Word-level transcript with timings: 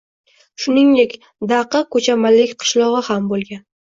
Shuningdek, 0.63 1.11
Daqi 1.51 1.83
Ko‘chamalik 1.95 2.57
qishlog‘i 2.65 3.03
ham 3.11 3.31
bo‘lgan 3.35 3.63